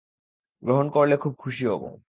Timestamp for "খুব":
1.17-1.33